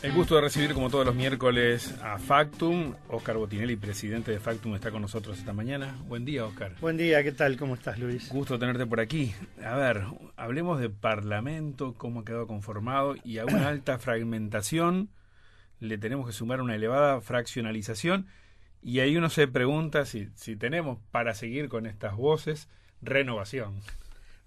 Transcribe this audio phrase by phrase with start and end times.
[0.00, 2.94] El gusto de recibir como todos los miércoles a Factum.
[3.08, 5.96] Oscar Botinelli, presidente de Factum, está con nosotros esta mañana.
[6.06, 6.72] Buen día, Oscar.
[6.80, 7.56] Buen día, ¿qué tal?
[7.56, 8.28] ¿Cómo estás, Luis?
[8.28, 9.34] Gusto tenerte por aquí.
[9.64, 10.04] A ver,
[10.36, 15.10] hablemos de Parlamento, cómo ha quedado conformado y a una alta fragmentación
[15.80, 18.28] le tenemos que sumar una elevada fraccionalización.
[18.80, 22.68] Y ahí uno se pregunta si, si tenemos para seguir con estas voces
[23.02, 23.80] renovación.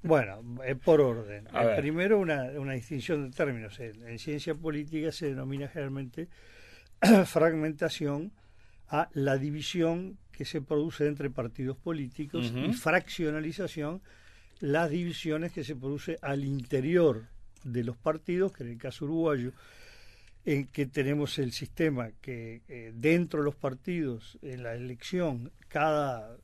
[0.04, 1.48] Bueno, es por orden.
[1.78, 3.80] Primero, una, una, distinción de términos.
[3.80, 6.28] En, ciencia política se denomina generalmente
[7.26, 8.32] fragmentación
[8.88, 14.02] a la división que se produce entre partidos políticos y fraccionalización
[14.60, 17.28] las divisiones que se produce al interior
[17.64, 19.54] de los partidos, que en el caso uruguayo,
[20.46, 26.38] en que tenemos el sistema que eh, dentro de los partidos, en la elección, cada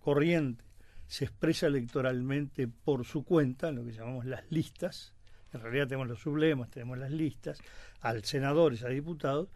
[0.00, 0.67] corriente
[1.08, 5.14] se expresa electoralmente por su cuenta, lo que llamamos las listas.
[5.54, 7.58] En realidad tenemos los sublemas, tenemos las listas,
[8.00, 9.48] al senadores, a diputados.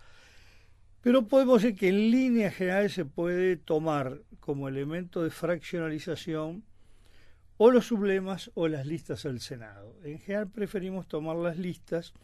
[1.03, 6.65] Pero podemos decir que en líneas generales se puede tomar como elemento de fraccionalización
[7.59, 9.95] o los sublemas o las listas al Senado.
[10.05, 12.15] En general preferimos tomar las listas,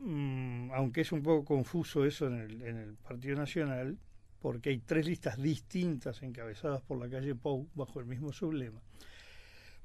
[0.00, 3.98] mm, aunque es un poco confuso eso en en el Partido Nacional,
[4.42, 8.82] porque hay tres listas distintas encabezadas por la calle Pou bajo el mismo sublema.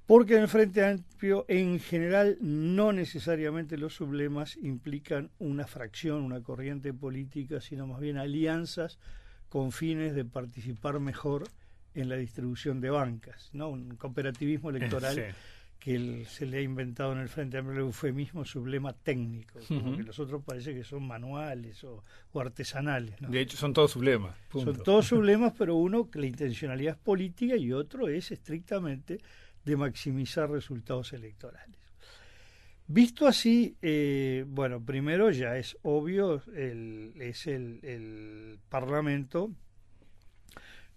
[0.07, 6.41] Porque en el Frente Amplio, en general, no necesariamente los sublemas implican una fracción, una
[6.41, 8.97] corriente política, sino más bien alianzas
[9.49, 11.49] con fines de participar mejor
[11.93, 13.69] en la distribución de bancas, ¿no?
[13.69, 15.35] Un cooperativismo electoral
[15.79, 20.19] que se le ha inventado en el Frente Amplio el eufemismo sublema técnico, porque los
[20.19, 22.03] otros parece que son manuales o,
[22.35, 23.15] artesanales.
[23.19, 24.35] De hecho, son todos sublemas.
[24.51, 29.19] Son todos sublemas, pero uno que la intencionalidad es política y otro es estrictamente
[29.65, 31.77] de maximizar resultados electorales.
[32.87, 39.51] Visto así, eh, bueno, primero ya es obvio, el, es el, el Parlamento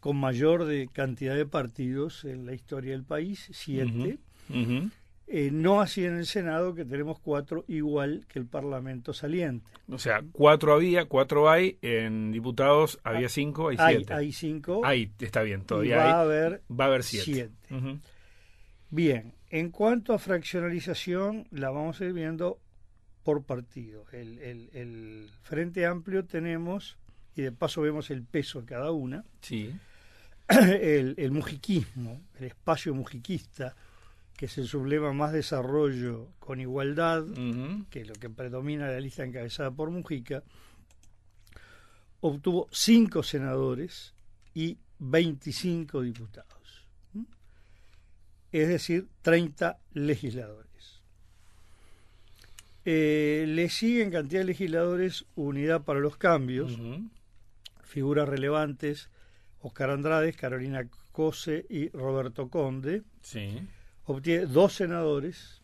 [0.00, 4.18] con mayor de cantidad de partidos en la historia del país, siete.
[5.32, 9.64] Eh, no así en el Senado, que tenemos cuatro, igual que el Parlamento saliente.
[9.88, 14.12] O sea, cuatro había, cuatro hay, en diputados había ah, cinco, hay siete.
[14.12, 14.84] Hay cinco.
[14.84, 17.52] Ahí está bien, todavía va A haber va a haber siete.
[18.90, 22.58] Bien, en cuanto a fraccionalización, la vamos a ir viendo
[23.22, 24.06] por partido.
[24.10, 26.98] El, el, Frente Amplio tenemos,
[27.36, 29.24] y de paso vemos el peso de cada una.
[29.42, 29.72] Sí.
[30.50, 33.76] El, el mujiquismo, el espacio mujiquista
[34.40, 37.26] que es el sublema más desarrollo con igualdad,
[37.90, 40.42] que es lo que predomina en la lista encabezada por Mujica,
[42.22, 44.14] obtuvo cinco senadores
[44.54, 46.88] y 25 diputados,
[48.50, 51.02] es decir, 30 legisladores.
[52.86, 56.78] Eh, le sigue en cantidad de legisladores Unidad para los Cambios,
[57.82, 59.10] figuras relevantes,
[59.60, 63.02] Oscar Andrade, Carolina Cose y Roberto Conde.
[63.20, 63.68] Sí
[64.10, 65.62] obtiene dos senadores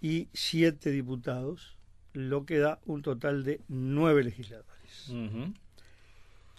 [0.00, 1.76] y siete diputados,
[2.12, 5.12] lo que da un total de nueve legisladores.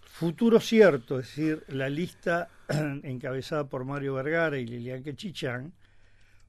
[0.06, 2.50] Futuro cierto, es decir, la lista
[3.04, 5.74] encabezada por Mario Vergara y Lilian Quechichán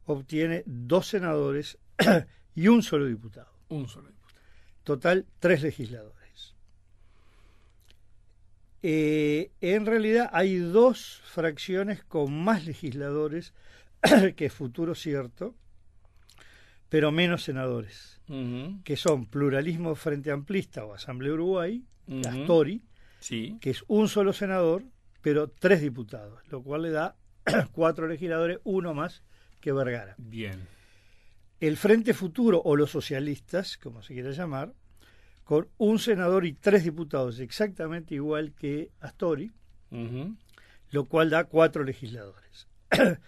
[0.07, 1.77] obtiene dos senadores
[2.55, 3.51] y un solo diputado.
[3.69, 4.43] Un solo diputado.
[4.85, 6.55] Total, tres legisladores.
[8.83, 13.53] Eh, en realidad hay dos fracciones con más legisladores
[14.37, 15.55] que es futuro cierto,
[16.89, 18.21] pero menos senadores,
[18.85, 21.85] que son Pluralismo Frente Amplista o Asamblea Uruguay,
[22.27, 22.83] Astori,
[23.61, 24.85] que es un solo senador,
[25.21, 27.17] pero tres diputados, lo cual le da
[27.73, 29.23] cuatro legisladores, uno más
[29.61, 30.15] que Vergara.
[30.19, 30.67] Bien.
[31.61, 34.73] El Frente Futuro o los socialistas, como se quiera llamar,
[35.45, 39.51] con un senador y tres diputados, exactamente igual que Astori,
[40.91, 42.69] lo cual da cuatro legisladores.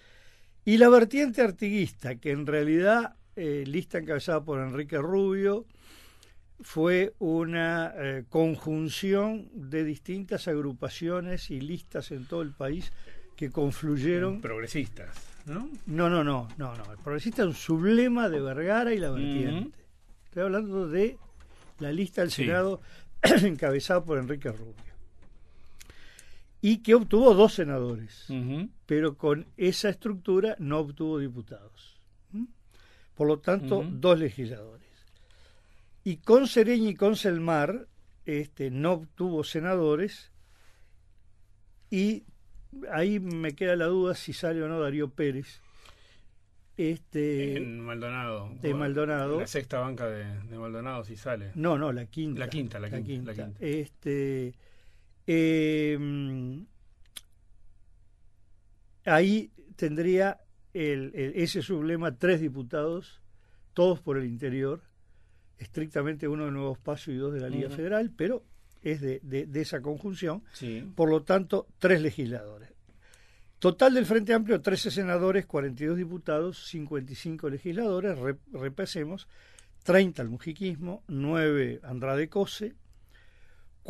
[0.65, 5.67] Y la vertiente artiguista, que en realidad, eh, lista encabezada por Enrique Rubio,
[6.61, 12.93] fue una eh, conjunción de distintas agrupaciones y listas en todo el país
[13.37, 14.43] que confluyeron.
[14.43, 15.17] Progresistas,
[15.47, 15.71] ¿no?
[15.87, 16.93] No, no, no, no, no.
[16.93, 19.79] El progresista es un sublema de Vergara y la vertiente.
[20.27, 21.17] Estoy hablando de
[21.79, 22.83] la lista del Senado
[23.23, 24.90] encabezada por Enrique Rubio
[26.63, 28.27] y que obtuvo dos senadores,
[28.87, 31.99] pero con esa estructura no obtuvo diputados.
[33.15, 34.89] Por lo tanto, dos legisladores.
[36.05, 37.87] Y con Sereña y con Selmar
[38.25, 40.33] este, no obtuvo senadores
[41.91, 42.25] y
[42.93, 45.61] ahí me queda la duda si sale o no Darío Pérez.
[46.77, 48.51] Este, en Maldonado.
[48.63, 49.41] De Maldonado.
[49.41, 51.51] La sexta banca de, Maldonado si sale.
[51.55, 52.41] No, no, la quinta.
[52.41, 53.59] La quinta, la, quinta, La quinta.
[53.61, 54.55] Este,
[55.27, 55.99] eh,
[59.05, 60.41] ahí tendría
[60.73, 63.21] el, ese sublema tres diputados,
[63.75, 64.83] todos por el interior,
[65.59, 68.45] estrictamente uno de Nuevo Espacio y dos de la Liga Federal, pero
[68.83, 70.43] es de, de, esa conjunción.
[70.95, 72.71] Por lo tanto, tres legisladores.
[73.59, 78.19] Total del Frente Amplio, 13 senadores, 42 diputados, 55 legisladores,
[78.53, 79.29] repasemos,
[79.85, 82.75] 30 al mujiquismo, 9 Andrade Cose,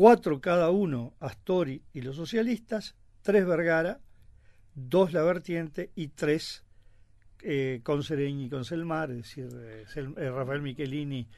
[0.00, 4.00] 4 cada uno Astori y los socialistas, 3 Vergara,
[4.74, 6.64] 2 La Vertiente y 3
[7.42, 9.84] eh, Concereñi y Conselmar, es decir, eh,
[10.16, 11.28] eh, Rafael Michelini,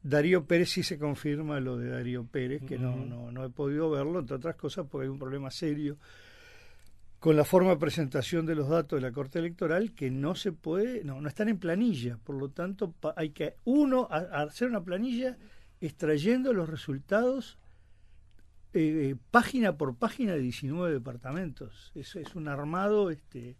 [0.00, 3.90] Darío Pérez sí se confirma lo de Darío Pérez, que no, no, no he podido
[3.90, 5.98] verlo, entre otras cosas porque hay un problema serio
[7.18, 10.52] con la forma de presentación de los datos de la Corte Electoral que no se
[10.52, 15.36] puede, no, no están en planilla, por lo tanto hay que uno hacer una planilla
[15.80, 17.58] extrayendo los resultados
[18.74, 21.92] eh, página por página de 19 departamentos.
[21.94, 23.56] Es, es un armado este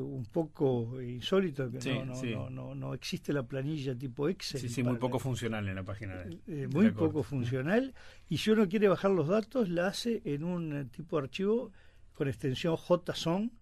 [0.00, 4.60] un poco insólito que no, no, no, no, existe la planilla tipo Excel.
[4.60, 6.16] Sí, sí, muy poco funcional en la página.
[6.16, 7.94] De, eh, muy poco funcional.
[8.28, 11.72] Y si uno quiere bajar los datos, la hace en un eh, tipo de archivo
[12.14, 13.52] con extensión JSON,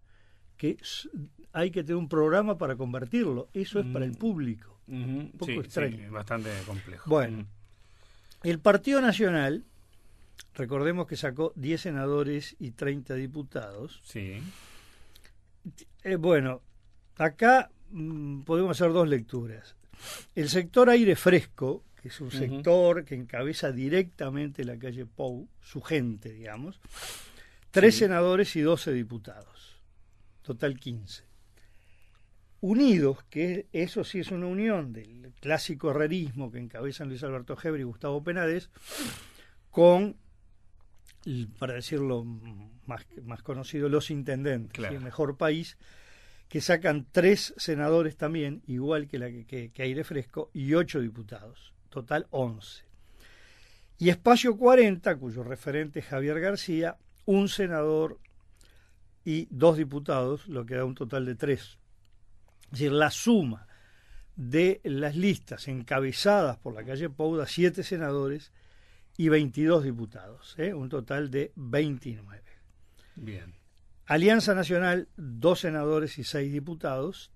[0.56, 0.76] que
[1.52, 3.48] hay que tener un programa para convertirlo.
[3.52, 4.16] Eso es para el mm.
[4.16, 4.80] público.
[4.88, 6.10] un poco extraño.
[6.10, 7.08] bastante complejo.
[7.08, 7.46] Bueno, mm.
[8.48, 9.64] el Partido Nacional,
[10.54, 14.00] recordemos que sacó 10 senadores y 30 diputados.
[14.04, 14.42] Sí.
[16.02, 16.62] Eh, bueno,
[17.16, 19.76] acá mm, podemos hacer dos lecturas.
[20.34, 25.80] El sector aire fresco, que es un sector que encabeza directamente la calle Pou, su
[25.80, 26.80] gente, digamos,
[27.74, 29.80] Tres senadores y doce diputados.
[30.42, 31.24] Total quince.
[32.60, 37.80] Unidos, que eso sí es una unión del clásico herrerismo que encabezan Luis Alberto Gebre
[37.80, 38.70] y Gustavo Penades,
[39.72, 40.16] con,
[41.58, 42.24] para decirlo
[42.86, 45.76] más, más conocido, los intendentes, el mejor país,
[46.48, 51.72] que sacan tres senadores también, igual que, la que, que Aire Fresco, y ocho diputados.
[51.88, 52.84] Total once.
[53.98, 58.18] Y Espacio 40, cuyo referente es Javier García, un senador
[59.24, 61.78] y dos diputados, lo que da un total de tres.
[62.64, 63.66] Es decir, la suma
[64.36, 68.52] de las listas encabezadas por la calle Pouda, siete senadores
[69.16, 70.74] y 22 diputados, ¿eh?
[70.74, 72.42] un total de 29.
[73.16, 73.54] Bien.
[74.06, 77.30] Alianza Nacional, dos senadores y seis diputados,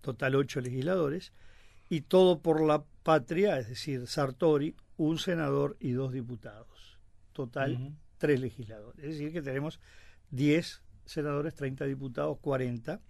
[0.00, 1.32] total ocho legisladores,
[1.88, 6.98] y todo por la patria, es decir, Sartori, un senador y dos diputados,
[7.32, 9.04] total tres legisladores.
[9.04, 9.80] Es decir, que tenemos
[10.30, 13.00] 10 senadores, 30 diputados, 40.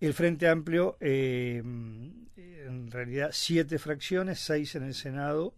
[0.00, 5.54] El Frente Amplio, eh, en realidad, siete fracciones, seis en el Senado,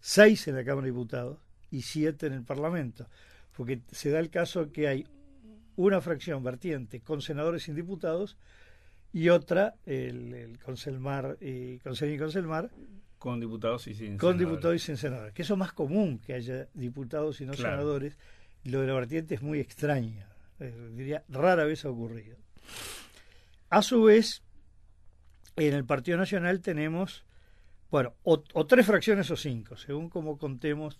[0.00, 1.38] seis en la Cámara de Diputados
[1.70, 3.08] y siete en el Parlamento.
[3.56, 5.06] Porque se da el caso que hay
[5.76, 8.36] una fracción vertiente con senadores sin diputados
[9.12, 12.70] y otra, el, el Conselmar, eh, y Conselmar,
[13.20, 15.34] con diputados y sin Con diputados y sin senadores.
[15.34, 18.16] Que eso es más común, que haya diputados y no senadores.
[18.64, 20.24] Lo de la vertiente es muy extraño.
[20.58, 22.38] Eh, diría, rara vez ha ocurrido.
[23.68, 24.42] A su vez,
[25.56, 27.26] en el Partido Nacional tenemos,
[27.90, 30.98] bueno, o, tres fracciones o cinco, según como contemos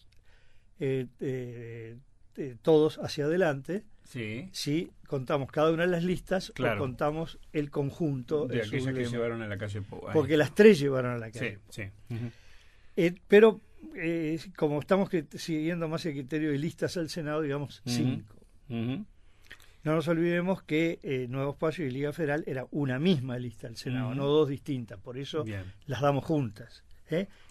[0.79, 1.97] eh, eh,
[2.63, 3.85] todos hacia adelante.
[4.05, 4.49] Sí.
[4.53, 8.47] Si contamos cada una de las listas o contamos el conjunto.
[8.47, 9.83] De aquellas que llevaron a la calle
[10.13, 11.83] Porque las tres llevaron a la calle Sí,
[12.97, 13.61] eh, pero
[13.95, 18.35] eh, como estamos siguiendo más el criterio de listas al Senado, digamos cinco.
[19.83, 23.77] No nos olvidemos que eh, Nuevo Espacio y Liga Federal era una misma lista al
[23.77, 24.99] Senado, no dos distintas.
[24.99, 25.45] Por eso
[25.87, 26.85] las damos juntas.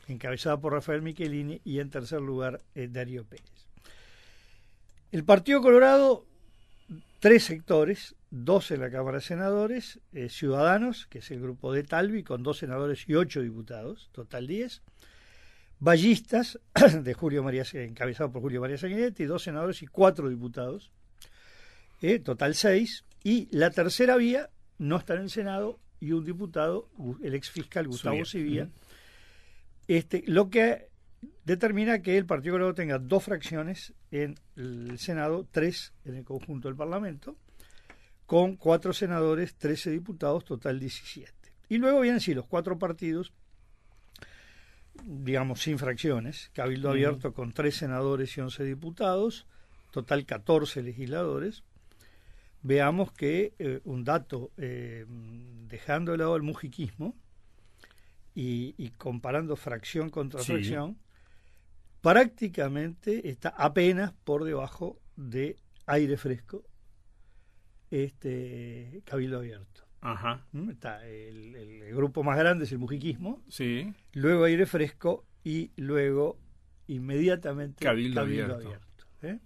[0.07, 3.67] Encabezada por Rafael Michelini y en tercer lugar Darío Pérez.
[5.11, 6.25] El Partido Colorado
[7.19, 11.83] tres sectores, dos en la Cámara de Senadores, eh, Ciudadanos, que es el grupo de
[11.83, 14.81] Talvi, con dos senadores y ocho diputados, total diez,
[15.79, 16.59] Ballistas,
[17.03, 20.91] de Julio María, encabezado por Julio María Sanguinetti, dos senadores y cuatro diputados,
[22.01, 26.89] eh, total seis, y la tercera vía no está en el Senado y un diputado,
[27.21, 28.69] el ex fiscal Gustavo Civía,
[29.87, 30.89] este, lo que
[31.43, 36.67] determina que el Partido Colorado tenga dos fracciones en el Senado, tres en el conjunto
[36.67, 37.35] del Parlamento,
[38.25, 41.33] con cuatro senadores, trece diputados, total 17.
[41.69, 43.33] Y luego vienen, sí, los cuatro partidos,
[45.03, 49.47] digamos, sin fracciones, Cabildo Abierto con tres senadores y once diputados,
[49.91, 51.63] total 14 legisladores,
[52.61, 55.05] veamos que eh, un dato, eh,
[55.67, 57.15] dejando de lado el mujiquismo
[58.35, 60.97] y, comparando fracción contra fracción,
[62.01, 66.63] prácticamente está apenas por debajo de aire fresco,
[67.91, 69.83] este cabildo abierto.
[70.01, 70.45] Ajá.
[70.53, 70.69] ¿Mm?
[70.69, 73.93] Está el, grupo más grande es el mujiquismo, sí.
[74.13, 76.39] luego aire fresco y luego
[76.87, 79.05] inmediatamente cabildo, abierto.
[79.21, 79.39] ¿eh?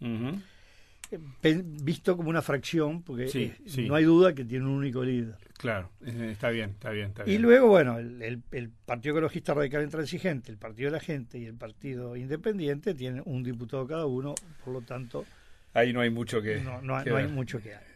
[1.41, 5.37] Visto como una fracción, porque eh, no hay duda que tiene un único líder.
[5.57, 7.07] Claro, está bien, está bien.
[7.07, 7.35] Está bien.
[7.35, 8.41] Y luego, bueno, el,
[8.85, 13.43] Partido Ecologista Radical Intransigente, el Partido de la Gente y el Partido Independiente tienen un
[13.43, 14.33] diputado cada uno,
[14.63, 15.25] por lo tanto...
[15.73, 16.59] Ahí no hay mucho que...
[16.61, 17.93] No, no, hay mucho que hacer.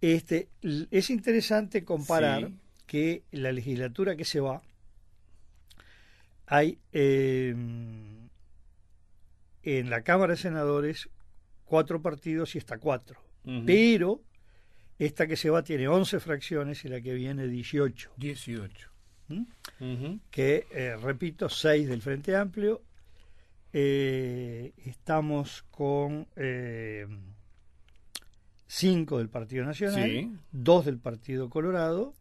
[0.00, 0.48] Este,
[0.90, 2.50] es interesante comparar
[2.86, 4.62] que la legislatura que se va,
[6.46, 7.54] hay eh,
[9.62, 11.08] en la Cámara de Senadores
[11.72, 13.18] cuatro partidos y está cuatro.
[13.64, 14.20] Pero
[14.98, 18.10] esta que se va tiene 11 fracciones y la que viene 18.
[18.18, 18.90] 18.
[19.28, 20.16] ¿Mm?
[20.30, 22.82] Que, eh, repito, 6 del Frente Amplio.
[23.72, 26.26] Eh, estamos con
[28.66, 32.12] 5 del Partido Nacional, 2 del Partido Colorado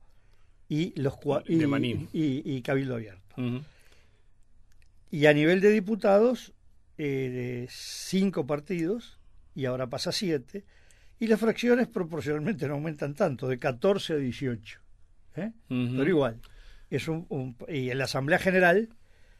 [0.70, 1.16] y los
[1.46, 3.36] y, y, Cabildo Abierto.
[5.12, 6.54] Y a nivel de diputados,
[6.98, 9.20] eh, cinco partidos
[9.56, 10.64] y ahora pasa a siete,
[11.20, 14.80] y las fracciones proporcionalmente no aumentan tanto, de 14 a 18.
[15.36, 15.52] ¿eh?
[15.68, 16.40] Pero igual,
[16.90, 18.90] es un, y en la Asamblea General,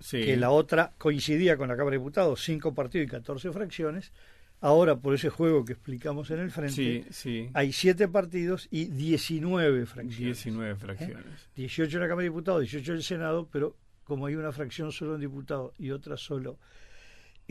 [0.10, 4.12] que la otra coincidía con la Cámara de Diputados, cinco partidos y 14 fracciones,
[4.60, 7.06] ahora por ese juego que explicamos en el frente,
[7.54, 10.18] hay siete partidos y 19 fracciones.
[10.18, 11.50] 19 fracciones.
[11.56, 14.92] 18 en la Cámara de Diputados, 18 en el Senado, pero como hay una fracción
[14.92, 16.58] solo en diputados y otra solo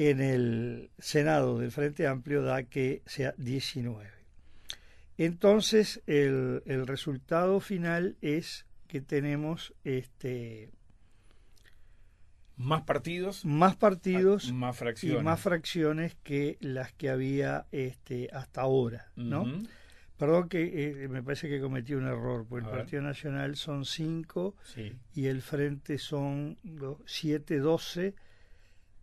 [0.08, 4.08] en el Senado del Frente Amplio da que sea 19.
[5.18, 10.70] Entonces, el, el resultado final es que tenemos este
[12.56, 15.20] más partidos más partidos más fracciones.
[15.20, 19.46] y más fracciones que las que había este hasta ahora no
[20.18, 24.56] perdón que eh, me parece que cometí un error porque el Partido Nacional son cinco
[25.14, 26.58] y el Frente son
[27.06, 28.14] siete doce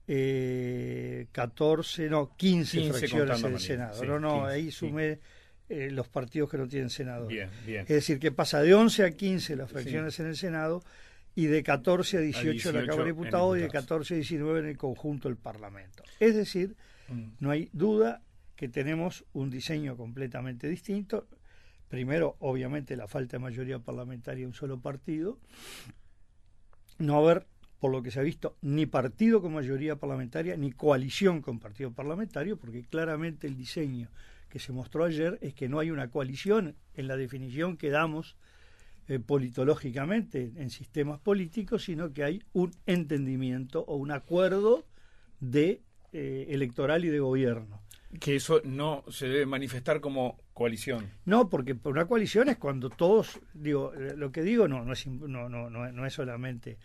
[0.07, 4.05] eh, 14, no, 15, fracciones en el Senado.
[4.05, 5.19] no, no, ahí sumé
[5.69, 7.27] eh, los partidos que no tienen senador.
[7.27, 7.81] Bien, bien.
[7.81, 10.81] Es decir, que pasa de 11 a 15 las fracciones en el Senado
[11.35, 14.59] y de 14 a 18, en la Cámara de Diputados y de 14 a 19
[14.61, 16.03] en el conjunto del Parlamento.
[16.19, 16.77] Es decir,
[17.09, 17.23] mm.
[17.39, 18.21] no hay duda
[18.55, 21.27] que tenemos un diseño completamente distinto.
[21.89, 25.37] Primero, obviamente, la falta de mayoría parlamentaria en un solo partido.
[26.97, 27.45] No haber
[27.79, 31.91] por lo que se ha visto, ni partido con mayoría parlamentaria, ni coalición con partido
[31.91, 34.09] parlamentario, porque claramente el diseño
[34.49, 38.35] que se mostró ayer es que no hay una coalición en la definición que damos
[39.07, 44.85] eh, politológicamente en sistemas políticos, sino que hay un entendimiento o un acuerdo
[45.39, 45.81] de
[46.13, 47.81] eh, electoral y de gobierno.
[48.19, 51.11] Que eso no se debe manifestar como coalición.
[51.25, 55.05] No, porque una coalición es cuando todos, digo, eh, lo que digo no, no, es,
[55.05, 56.77] no, no, no es solamente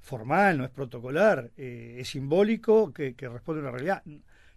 [0.00, 4.02] formal, no es protocolar, eh, es simbólico que, responde a una realidad.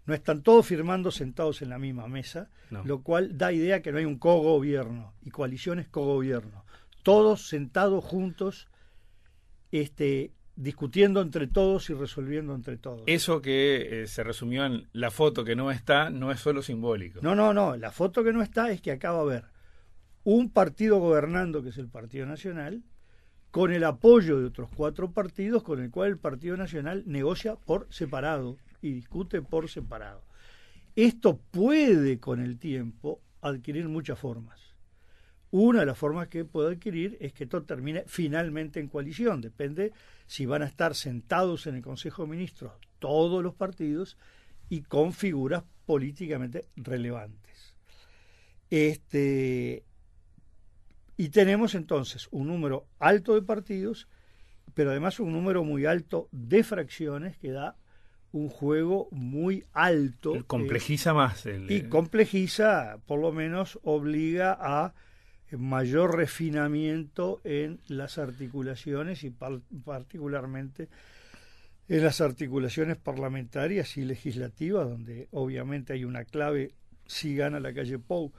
[0.06, 2.50] No están todos firmando sentados en la misma mesa,
[2.84, 6.64] lo cual da idea que no hay un cogobierno y coaliciones cogobierno.
[7.02, 8.68] Todos sentados juntos,
[9.72, 13.02] este, discutiendo entre todos y resolviendo entre todos.
[13.06, 17.20] Eso que eh, se resumió en la foto que no está, no es solo simbólico.
[17.22, 17.76] No, no, no.
[17.76, 19.44] La foto que no está es que acaba de haber
[20.22, 22.82] un partido gobernando, que es el Partido Nacional,
[23.54, 27.86] con el apoyo de otros cuatro partidos con el cual el Partido Nacional negocia por
[27.88, 30.24] separado y discute por separado.
[30.96, 34.58] Esto puede con el tiempo adquirir muchas formas.
[35.52, 39.40] Una de las formas que puede adquirir es que esto termine finalmente en coalición.
[39.40, 39.92] Depende
[40.26, 44.18] si van a estar sentados en el Consejo de Ministros todos los partidos
[44.68, 47.76] y con figuras políticamente relevantes.
[48.68, 49.84] Este,
[51.16, 54.08] y tenemos entonces un número alto de partidos,
[54.74, 57.76] pero además un número muy alto de fracciones que da
[58.32, 60.44] un juego muy alto.
[60.46, 61.46] complejiza más.
[61.46, 64.94] El, y complejiza, por lo menos obliga a
[65.56, 70.88] mayor refinamiento en las articulaciones y particularmente
[71.88, 76.72] en las articulaciones parlamentarias y legislativas, donde obviamente hay una clave
[77.06, 78.32] si gana la calle Pou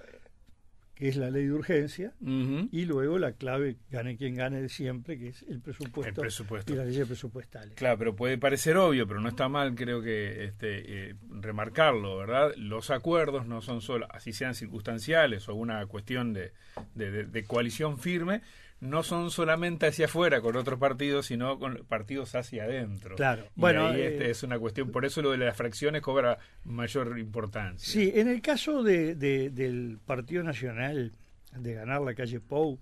[0.95, 5.19] que es la ley de urgencia, y luego la clave, gane quien gane de siempre,
[5.19, 6.71] que es el presupuesto, presupuesto.
[6.71, 7.73] y las leyes presupuestales.
[7.73, 12.53] Claro, pero puede parecer obvio, pero no está mal, creo que este, eh, remarcarlo, ¿verdad?
[12.55, 16.53] Los acuerdos no son solo, así sean circunstanciales o una cuestión de,
[16.95, 18.41] de coalición firme,
[18.85, 23.15] no son solamente hacia afuera con otros partidos, sino con partidos hacia adentro.
[23.15, 23.45] Claro.
[23.55, 27.87] bueno, ahí este es una cuestión, por eso lo de las fracciones cobra mayor importancia.
[27.87, 31.13] Sí, en el caso de, del Partido Nacional
[31.57, 32.79] de ganar la calle Pou,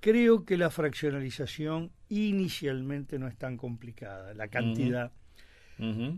[0.00, 5.12] creo que la fraccionalización inicialmente no es tan complicada, la cantidad.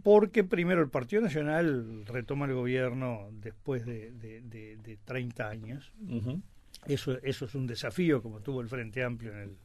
[0.02, 5.92] Porque primero el Partido Nacional retoma el gobierno después de, de, 30 años.
[6.86, 9.56] Eso, eso es un desafío, como tuvo el Frente Amplio en el,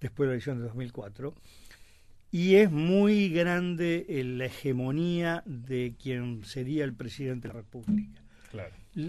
[0.00, 1.34] después de la elección de 2004.
[2.30, 8.22] Y es muy grande la hegemonía de quien sería el presidente de la República.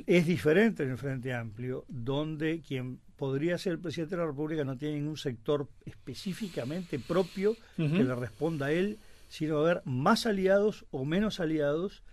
[0.05, 4.63] Es diferente en el Frente Amplio, donde quien podría ser el presidente de la República
[4.63, 8.99] no tiene ningún sector específicamente propio que le responda a él,
[9.29, 12.03] sino haber más aliados o menos aliados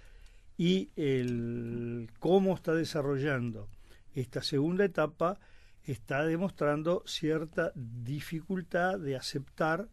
[0.57, 3.69] y el cómo está desarrollando
[4.15, 5.39] esta segunda etapa
[5.85, 9.89] está demostrando cierta dificultad de aceptar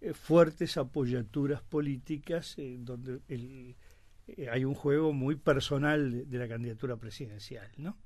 [0.00, 3.74] eh, fuertes apoyaturas políticas eh, donde eh,
[4.50, 7.96] hay un juego muy personal de, la candidatura presidencial, ¿no?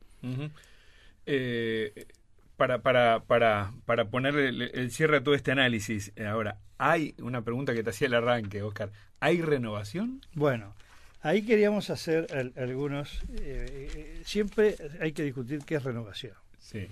[2.56, 7.74] para, para, para, para poner el, cierre a todo este análisis, ahora, hay una pregunta
[7.74, 8.90] que te hacía el arranque, Oscar.
[9.20, 10.22] ¿Hay renovación?
[10.34, 10.74] Bueno,
[11.20, 13.22] Ahí queríamos hacer algunos.
[13.32, 16.34] Eh, eh, siempre hay que discutir qué es renovación.
[16.58, 16.86] Sí.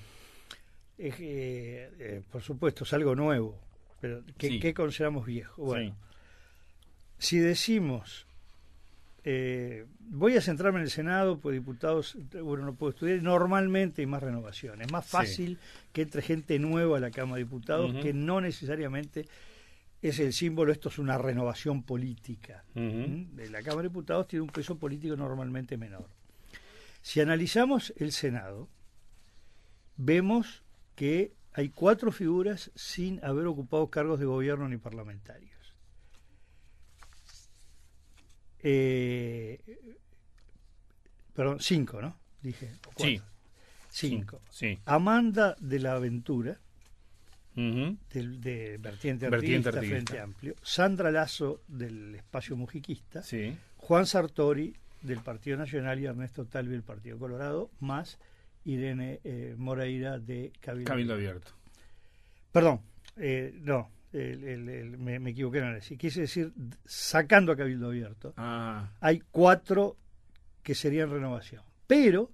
[0.99, 3.61] Eh, por supuesto, es algo nuevo,
[4.01, 5.63] pero ¿qué, consideramos viejo?
[5.63, 5.95] Bueno,
[7.19, 8.27] si decimos,
[9.99, 14.23] voy a centrarme en el Senado, pues diputados, uno no puede estudiar, normalmente hay más
[14.23, 14.81] renovación.
[14.81, 15.59] Es más fácil
[15.93, 19.27] que entre gente nueva a la Cámara de Diputados que no necesariamente
[20.09, 22.65] es el símbolo, esto es una renovación política.
[22.75, 26.09] de La Cámara de Diputados tiene un peso político normalmente menor.
[27.03, 28.69] Si analizamos el Senado,
[29.97, 35.75] vemos que hay cuatro figuras sin haber ocupado cargos de gobierno ni parlamentarios.
[38.59, 39.61] Eh,
[41.33, 42.17] perdón, cinco, ¿no?
[42.43, 42.73] Dije.
[42.97, 43.23] Sí.
[43.89, 44.43] Cinco.
[44.51, 44.79] Sí.
[44.85, 46.61] Amanda de la Aventura,
[47.57, 53.23] de Vertiente Artista, Frente Amplio, Sandra Lazo del Espacio Mujiquista,
[53.79, 58.19] Juan Sartori del Partido Nacional y Ernesto Talvi del Partido Colorado, más
[58.65, 61.53] Irene eh, Moreira de Cabildo, Abierto.
[62.53, 62.83] Perdón,
[63.17, 65.97] eh, no, me, equivoqué en decir.
[65.97, 66.53] Quise decir,
[66.85, 68.91] sacando a Cabildo Abierto, ah.
[69.01, 69.97] hay cuatro
[70.63, 71.63] que serían renovación.
[71.87, 72.33] Pero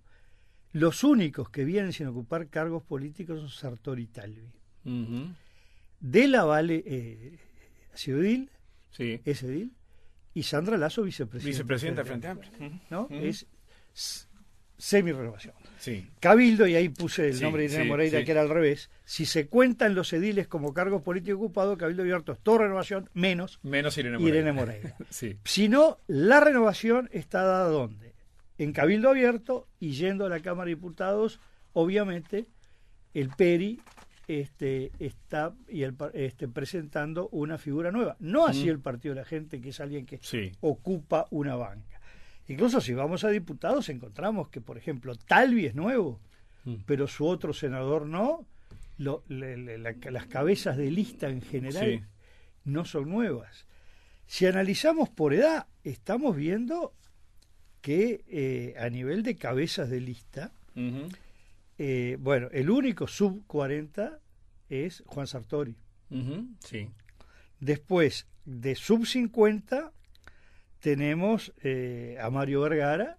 [0.72, 6.82] los únicos que vienen sin ocupar cargos políticos son Sartori y Talvi de la Vale
[6.86, 7.38] eh,
[7.94, 8.50] Ciudil,
[8.90, 9.20] sí.
[9.24, 9.72] es edil,
[10.34, 11.48] y Sandra Lazo, vicepresidenta.
[11.50, 12.52] Vicepresidenta Frente Amplio.
[12.90, 13.08] ¿no?
[13.10, 13.46] Es
[14.82, 15.54] semi-renovación.
[15.78, 16.08] Sí.
[16.18, 18.90] Cabildo, y ahí puse el nombre de Irene Moreira, que era al revés.
[19.04, 23.60] Si se cuentan los ediles como cargos políticos ocupados, Cabildo Abierto es toda renovación, menos,
[23.62, 24.96] menos Irene Moreira.
[25.10, 25.38] sí.
[25.44, 28.14] Si no, la renovación está dada ¿dónde?
[28.58, 31.40] En Cabildo Abierto y yendo a la Cámara de Diputados,
[31.72, 32.46] obviamente,
[33.14, 33.80] el PERI
[34.40, 38.16] este, está y el, este, presentando una figura nueva.
[38.20, 40.20] No así el Partido de la Gente, que es alguien que
[40.60, 42.00] ocupa una banca.
[42.48, 46.20] Incluso si vamos a diputados encontramos que, por ejemplo, Talvi es nuevo,
[46.64, 46.76] mm.
[46.86, 48.46] pero su otro senador no.
[48.98, 52.08] las cabezas de lista en general
[52.64, 53.66] no son nuevas.
[54.26, 56.94] Si analizamos por edad, estamos viendo
[57.80, 60.52] que eh, a nivel de cabezas de lista,
[61.78, 64.20] eh, bueno, el único sub 40
[64.72, 65.76] es Juan Sartori.
[66.60, 66.88] sí.
[67.60, 69.92] Después, de sub 50,
[70.80, 73.18] tenemos eh, a Mario Vergara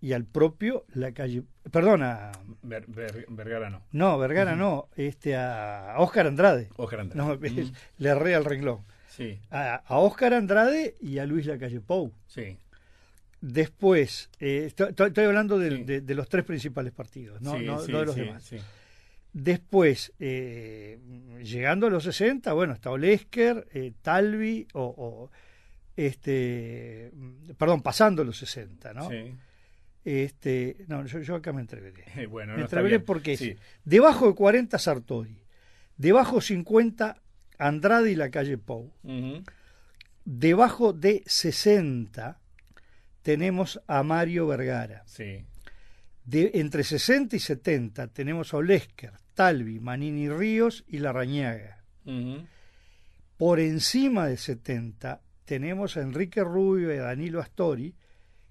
[0.00, 1.44] y al propio la calle.
[1.70, 2.32] Perdona.
[2.62, 3.82] Vergara no.
[3.92, 4.88] No, Vergara no.
[4.96, 6.70] Este, a Oscar Andrade.
[6.76, 7.38] Oscar Andrade.
[7.38, 8.80] No, le erré al renglón.
[9.06, 9.38] Sí.
[9.50, 12.12] A, Oscar Andrade y a Luis Lacalle Pou.
[12.26, 12.58] Sí.
[13.40, 18.52] Después, eh, estoy, hablando de, los tres principales partidos, no, no, de los demás.
[19.32, 20.98] Después, eh,
[21.42, 25.30] llegando a los 60, bueno, está Olesker, eh, Talvi, o,
[25.96, 27.10] este,
[27.56, 29.08] perdón, pasando los 60, ¿no?
[29.08, 29.34] Sí.
[30.04, 32.26] Este, no, yo, acá me entreveré.
[32.28, 35.42] bueno, me entreveré porque debajo de 40 Sartori,
[35.96, 37.16] debajo 50
[37.58, 38.92] Andrade y la calle Pou,
[40.24, 42.40] debajo de 60
[43.22, 45.04] tenemos a Mario Vergara.
[45.06, 45.44] Sí.
[46.24, 51.84] De, entre 60 y 70 tenemos a Olesker, Talvi, Manini Ríos y Larrañaga.
[53.36, 57.94] Por encima de 70 tenemos a Enrique Rubio y a Danilo Astori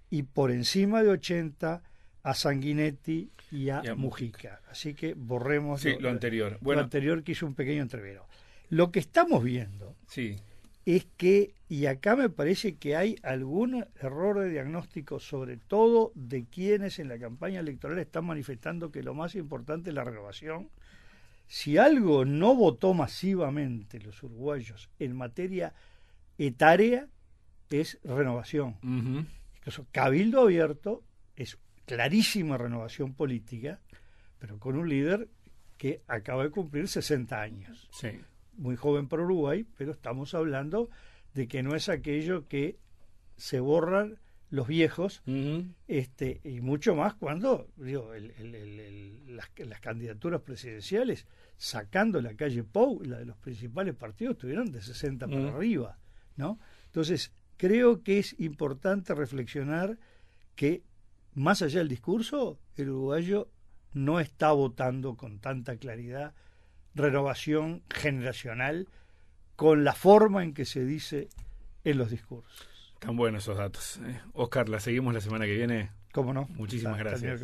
[0.09, 1.83] y por encima de 80
[2.23, 4.61] a Sanguinetti y a, Mujica.
[4.69, 6.57] Así que borremos lo, anterior.
[6.61, 8.27] Bueno, lo anterior que hizo un pequeño entrevero.
[8.69, 10.37] Lo que estamos viendo sí.
[10.85, 16.45] Es que, y acá me parece que hay algún error de diagnóstico, sobre todo de
[16.45, 20.69] quienes en la campaña electoral están manifestando que lo más importante es la renovación.
[21.47, 25.73] Si algo no votó masivamente los uruguayos en materia
[26.37, 27.07] etaria,
[27.69, 28.77] es renovación.
[29.91, 31.03] Cabildo Abierto
[31.35, 33.79] es clarísima renovación política,
[34.39, 35.29] pero con un líder
[35.77, 37.89] que acaba de cumplir 60 años.
[38.61, 40.91] Muy joven para Uruguay, pero estamos hablando
[41.33, 42.77] de que no es aquello que
[43.35, 44.19] se borran
[44.51, 45.23] los viejos,
[45.87, 48.11] este, y mucho más cuando digo,
[49.29, 51.25] las, candidaturas presidenciales,
[51.57, 55.97] sacando la calle Pou, la de los principales partidos, tuvieron de 60 para arriba.
[56.35, 56.59] ¿no?
[56.85, 59.97] Entonces, creo que es importante reflexionar
[60.55, 60.83] que
[61.33, 63.49] más allá del discurso, el uruguayo
[63.93, 66.35] no está votando con tanta claridad
[66.95, 68.87] renovación generacional
[69.55, 71.29] con la forma en que se dice
[71.83, 72.67] en los discursos.
[72.99, 73.99] Tan buenos esos datos.
[74.03, 74.21] ¿eh?
[74.33, 75.91] Oscar, la seguimos la semana que viene.
[76.11, 76.47] ¿Cómo no?
[76.51, 77.41] Muchísimas gracias.